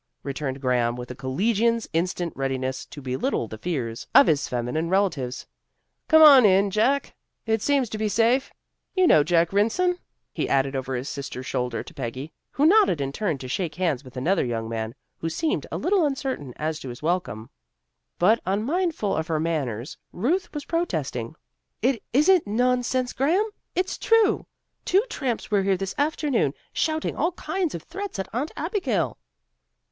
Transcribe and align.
returned 0.23 0.59
Graham, 0.59 0.95
with 0.95 1.11
a 1.11 1.15
collegian's 1.15 1.87
instant 1.93 2.33
readiness 2.35 2.87
to 2.87 3.03
belittle 3.03 3.47
the 3.47 3.59
fears 3.59 4.07
of 4.15 4.25
his 4.25 4.47
feminine 4.47 4.89
relatives. 4.89 5.45
"Come 6.07 6.23
on 6.23 6.43
in, 6.43 6.71
Jack. 6.71 7.13
It 7.45 7.61
seems 7.61 7.87
to 7.89 7.99
be 7.99 8.09
safe. 8.09 8.51
You 8.95 9.05
know 9.05 9.23
Jack 9.23 9.51
Rynson," 9.53 9.99
he 10.33 10.49
added 10.49 10.75
over 10.75 10.95
his 10.95 11.07
sister's 11.07 11.45
shoulder 11.45 11.83
to 11.83 11.93
Peggy, 11.93 12.33
who 12.49 12.65
nodded 12.65 12.99
and 12.99 13.13
turned 13.13 13.39
to 13.41 13.47
shake 13.47 13.75
hands 13.75 14.03
with 14.03 14.17
another 14.17 14.43
young 14.43 14.67
man, 14.67 14.95
who 15.19 15.29
seemed 15.29 15.67
a 15.71 15.77
little 15.77 16.03
uncertain 16.03 16.53
as 16.55 16.79
to 16.79 16.89
his 16.89 17.03
welcome. 17.03 17.51
But 18.17 18.39
unmindful 18.43 19.15
of 19.15 19.27
her 19.27 19.39
manners, 19.39 19.99
Ruth 20.11 20.51
was 20.51 20.65
protesting. 20.65 21.35
"It 21.83 22.01
isn't 22.11 22.47
nonsense, 22.47 23.13
Graham. 23.13 23.51
It's 23.75 23.99
true. 23.99 24.47
Two 24.83 25.03
tramps 25.11 25.51
were 25.51 25.61
here 25.61 25.77
this 25.77 25.93
afternoon, 25.99 26.55
shouting 26.73 27.15
all 27.15 27.33
kinds 27.33 27.75
of 27.75 27.83
threats 27.83 28.17
at 28.17 28.27
Aunt 28.33 28.51
Abigail." 28.57 29.19